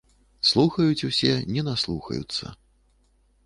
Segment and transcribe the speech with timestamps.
[0.51, 2.45] Слухаюць усе, не наслухаюцца.